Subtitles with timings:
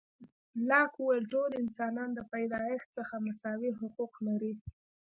[0.69, 4.53] لاک وویل، ټول انسانان د پیدایښت څخه مساوي حقوق لري.